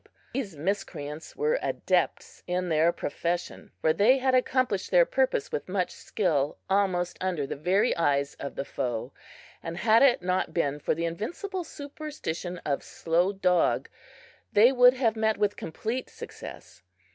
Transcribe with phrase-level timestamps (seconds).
[0.33, 5.91] These miscreants were adepts in their profession, for they had accomplished their purpose with much
[5.91, 9.13] skill, almost under the very eyes of the foe,
[9.61, 13.89] and had it not been for the invincible superstition of Slow Dog,
[14.51, 16.81] they would have met with complete success.